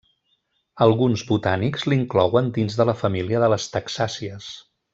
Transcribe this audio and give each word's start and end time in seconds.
Alguns 0.85 1.23
botànics 1.31 1.85
l'inclouen 1.93 2.49
dins 2.57 2.79
de 2.81 2.89
la 2.91 2.97
família 3.03 3.43
de 3.45 3.51
les 3.55 3.69
taxàcies. 3.77 4.49